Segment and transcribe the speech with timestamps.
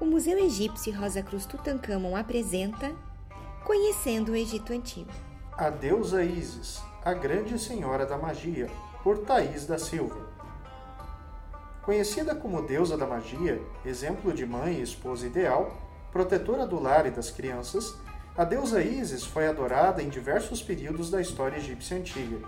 [0.00, 2.90] o Museu Egípcio Rosa Cruz Tutankhamon apresenta
[3.62, 5.10] Conhecendo o Egito Antigo.
[5.52, 8.70] A deusa Isis, a grande senhora da magia,
[9.04, 10.26] por Thaís da Silva.
[11.82, 15.76] Conhecida como deusa da magia, exemplo de mãe e esposa ideal,
[16.10, 17.94] protetora do lar e das crianças,
[18.34, 22.38] a deusa Isis foi adorada em diversos períodos da história egípcia antiga.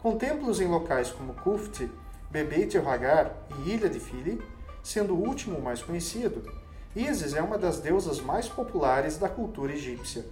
[0.00, 1.90] Com templos em locais como Kuft,
[2.30, 4.40] Bebeit el-Hagar e Ilha de Fili,
[4.82, 6.42] sendo o último mais conhecido,
[6.94, 10.26] Isis é uma das deusas mais populares da cultura egípcia.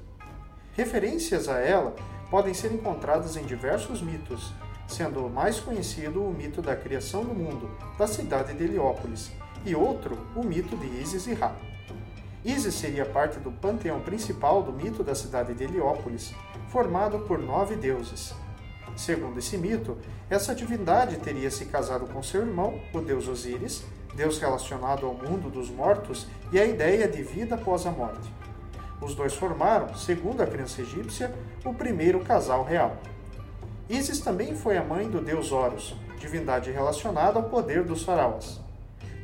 [0.73, 1.95] Referências a ela
[2.31, 4.53] podem ser encontradas em diversos mitos,
[4.87, 9.31] sendo o mais conhecido o mito da criação do mundo, da cidade de Heliópolis,
[9.65, 11.55] e outro, o mito de Isis e Ra.
[12.45, 16.35] Isis seria parte do panteão principal do mito da cidade de Heliópolis,
[16.69, 18.35] formado por nove deuses.
[18.97, 19.97] Segundo esse mito,
[20.29, 25.51] essa divindade teria se casado com seu irmão, o deus Osíris, Deus relacionado ao mundo
[25.51, 28.31] dos mortos e à ideia de vida após a morte.
[29.01, 32.97] Os dois formaram, segundo a crença egípcia, o primeiro casal real.
[33.89, 38.61] Isis também foi a mãe do deus Horus, divindade relacionada ao poder dos faraós.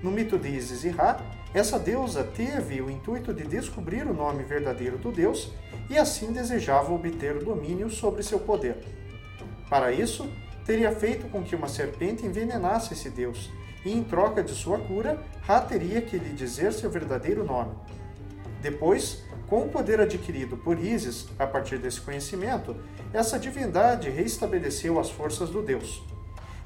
[0.03, 1.21] No mito de Isis e Ra,
[1.55, 5.53] essa deusa teve o intuito de descobrir o nome verdadeiro do deus
[5.89, 8.77] e assim desejava obter o domínio sobre seu poder.
[9.71, 10.29] Para isso,
[10.65, 13.51] teria feito com que uma serpente envenenasse esse deus,
[13.87, 17.73] e em troca de sua cura, Ra teria que lhe dizer seu verdadeiro nome.
[18.61, 22.75] Depois, com o poder adquirido por Isis a partir desse conhecimento,
[23.13, 26.03] essa divindade reestabeleceu as forças do deus.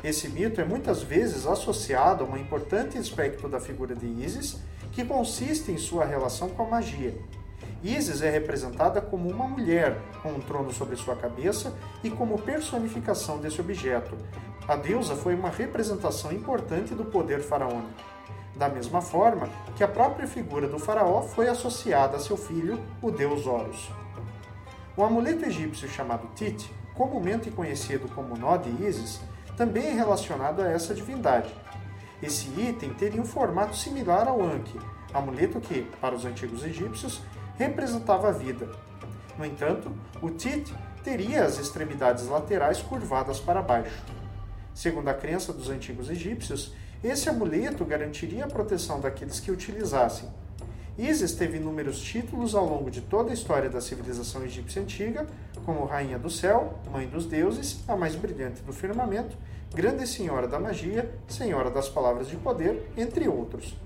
[0.02, 4.56] Esse mito é muitas vezes associado a um importante aspecto da figura de Isis,
[4.90, 7.14] que consiste em sua relação com a magia.
[7.82, 13.38] Isis é representada como uma mulher com um trono sobre sua cabeça e como personificação
[13.38, 14.16] desse objeto,
[14.68, 17.88] a deusa foi uma representação importante do poder faraônico,
[18.54, 23.10] da mesma forma que a própria figura do faraó foi associada a seu filho, o
[23.10, 23.90] deus Horus.
[24.94, 29.20] O amuleto egípcio chamado Tit, comumente conhecido como nó de Isis,
[29.56, 31.54] também é relacionado a essa divindade.
[32.22, 34.78] Esse item teria um formato similar ao Anki,
[35.14, 37.22] amuleto que, para os antigos egípcios,
[37.60, 38.70] representava a vida.
[39.36, 40.72] No entanto, o Tit
[41.04, 44.02] teria as extremidades laterais curvadas para baixo.
[44.74, 46.72] Segundo a crença dos antigos egípcios,
[47.04, 50.26] esse amuleto garantiria a proteção daqueles que o utilizassem.
[50.96, 55.26] Isis teve inúmeros títulos ao longo de toda a história da civilização egípcia antiga,
[55.66, 59.36] como Rainha do Céu, Mãe dos Deuses, a mais brilhante do firmamento,
[59.74, 63.76] Grande Senhora da Magia, Senhora das Palavras de Poder, entre outros.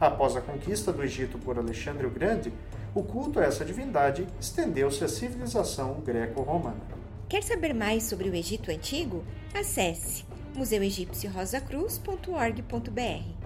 [0.00, 2.52] Após a conquista do Egito por Alexandre o Grande,
[2.94, 6.80] o culto a essa divindade estendeu-se à civilização greco-romana.
[7.28, 9.24] Quer saber mais sobre o Egito Antigo?
[9.52, 10.24] Acesse
[10.54, 13.43] museuegipciorosacruz.org.br.